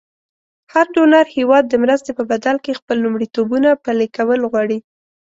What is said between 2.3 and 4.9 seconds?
بدل کې خپل لومړیتوبونه پلې کول غواړي.